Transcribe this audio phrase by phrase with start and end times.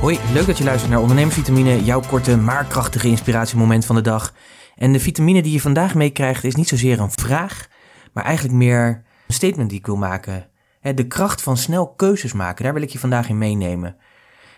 [0.00, 4.34] Hoi, leuk dat je luistert naar Ondernemersvitamine, jouw korte maar krachtige inspiratiemoment van de dag.
[4.76, 7.68] En de vitamine die je vandaag meekrijgt is niet zozeer een vraag,
[8.12, 10.48] maar eigenlijk meer een statement die ik wil maken.
[10.80, 13.96] De kracht van snel keuzes maken, daar wil ik je vandaag in meenemen.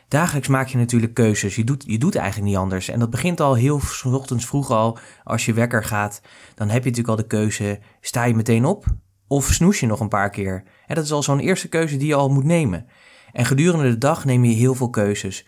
[0.09, 1.57] Dagelijks maak je natuurlijk keuzes.
[1.57, 2.89] Je doet, je doet eigenlijk niet anders.
[2.89, 4.99] En dat begint al heel ochtends vroeg al.
[5.25, 6.21] Als je wekker gaat,
[6.55, 8.85] dan heb je natuurlijk al de keuze: sta je meteen op
[9.27, 10.63] of snoes je nog een paar keer?
[10.87, 12.87] En dat is al zo'n eerste keuze die je al moet nemen.
[13.33, 15.47] En gedurende de dag neem je heel veel keuzes.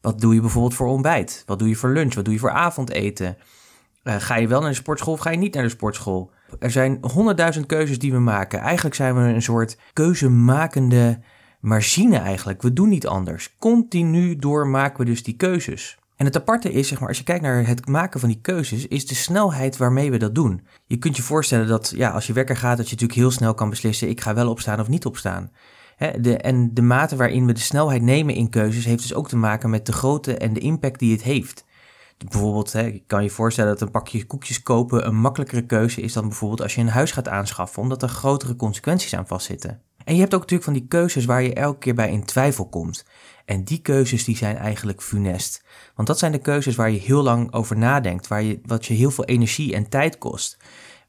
[0.00, 1.42] Wat doe je bijvoorbeeld voor ontbijt?
[1.46, 2.14] Wat doe je voor lunch?
[2.14, 3.36] Wat doe je voor avondeten?
[4.04, 6.30] Uh, ga je wel naar de sportschool of ga je niet naar de sportschool?
[6.58, 8.58] Er zijn honderdduizend keuzes die we maken.
[8.60, 11.20] Eigenlijk zijn we een soort keuzemakende
[11.60, 12.62] machine eigenlijk.
[12.62, 13.54] We doen niet anders.
[13.58, 15.98] Continu door maken we dus die keuzes.
[16.16, 18.86] En het aparte is, zeg maar, als je kijkt naar het maken van die keuzes,
[18.86, 20.66] is de snelheid waarmee we dat doen.
[20.86, 23.54] Je kunt je voorstellen dat, ja, als je wekker gaat, dat je natuurlijk heel snel
[23.54, 25.50] kan beslissen: ik ga wel opstaan of niet opstaan.
[26.10, 29.36] De, en de mate waarin we de snelheid nemen in keuzes heeft dus ook te
[29.36, 31.64] maken met de grootte en de impact die het heeft.
[32.28, 36.12] Bijvoorbeeld, hè, je kan je voorstellen dat een pakje koekjes kopen een makkelijkere keuze is
[36.12, 39.80] dan bijvoorbeeld als je een huis gaat aanschaffen, omdat er grotere consequenties aan vastzitten.
[40.04, 42.68] En je hebt ook natuurlijk van die keuzes waar je elke keer bij in twijfel
[42.68, 43.04] komt.
[43.44, 45.64] En die keuzes die zijn eigenlijk funest.
[45.94, 48.94] Want dat zijn de keuzes waar je heel lang over nadenkt, waar je, wat je
[48.94, 50.58] heel veel energie en tijd kost,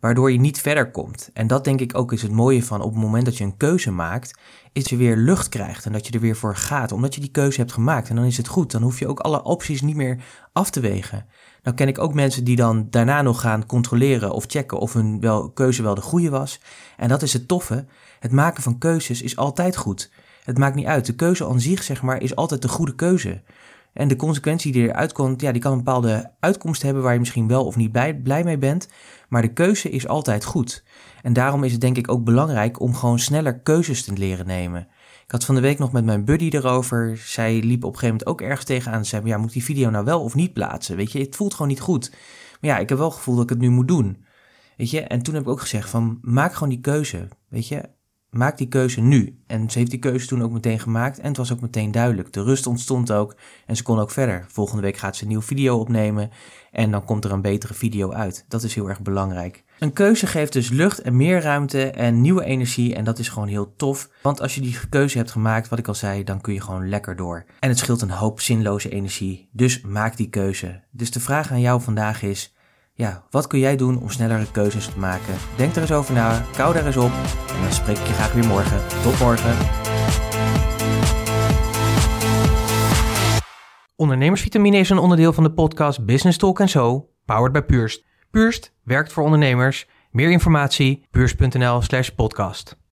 [0.04, 1.30] waardoor je niet verder komt.
[1.34, 3.58] En dat denk ik ook is het mooie van op het moment dat je een
[3.58, 4.40] keuze maakt,
[4.73, 7.32] is je weer lucht krijgt en dat je er weer voor gaat, omdat je die
[7.32, 8.09] keuze hebt gemaakt.
[8.09, 10.80] En dan is het goed, dan hoef je ook alle opties niet meer af te
[10.80, 11.26] wegen.
[11.62, 15.20] Nou ken ik ook mensen die dan daarna nog gaan controleren of checken of hun
[15.20, 16.59] wel, keuze wel de goede was.
[16.98, 17.86] En dat is het toffe.
[18.20, 20.12] Het maken van keuzes is altijd goed.
[20.44, 21.06] Het maakt niet uit.
[21.06, 23.42] De keuze aan zich, zeg maar, is altijd de goede keuze.
[23.94, 27.20] En de consequentie die eruit komt, ja, die kan een bepaalde uitkomst hebben waar je
[27.20, 27.92] misschien wel of niet
[28.24, 28.88] blij mee bent.
[29.30, 30.84] Maar de keuze is altijd goed.
[31.22, 34.88] En daarom is het denk ik ook belangrijk om gewoon sneller keuzes te leren nemen.
[35.26, 37.18] Ik had van de week nog met mijn buddy erover.
[37.18, 39.04] Zij liep op een gegeven moment ook ergens tegenaan.
[39.04, 40.96] Ze zei, ja, moet die video nou wel of niet plaatsen?
[40.96, 42.12] Weet je, het voelt gewoon niet goed.
[42.62, 44.26] Maar ja, ik heb wel het gevoel dat ik het nu moet doen.
[44.78, 47.28] Weet je, en toen heb ik ook gezegd van, maak gewoon die keuze.
[47.50, 47.90] Weet je,
[48.34, 49.38] maak die keuze nu.
[49.48, 52.34] En ze heeft die keuze toen ook meteen gemaakt en het was ook meteen duidelijk.
[52.34, 53.36] De rust ontstond ook
[53.66, 54.46] en ze kon ook verder.
[54.48, 56.30] Volgende week gaat ze een nieuwe video opnemen
[56.72, 58.46] en dan komt er een betere video uit.
[58.48, 59.64] Dat is heel erg belangrijk.
[59.80, 63.48] Een keuze geeft dus lucht en meer ruimte en nieuwe energie en dat is gewoon
[63.48, 64.10] heel tof.
[64.22, 66.90] Want als je die keuze hebt gemaakt, wat ik al zei, dan kun je gewoon
[66.90, 67.46] lekker door.
[67.60, 69.50] En het scheelt een hoop zinloze energie.
[69.52, 70.84] Dus maak die keuze.
[70.92, 72.54] Dus de vraag aan jou vandaag is
[72.94, 75.34] ja, wat kun jij doen om snellere keuzes te maken?
[75.56, 77.12] Denk er eens over na, kou daar eens op
[77.56, 78.81] en dan spreek ik je graag weer morgen.
[79.04, 79.56] Tot morgen.
[83.96, 88.06] Ondernemersvitamine is een onderdeel van de podcast Business Talk Zo, powered by Purst.
[88.32, 89.88] Purst werkt voor ondernemers.
[90.12, 92.82] Meer informatie, purst.nl slash podcast.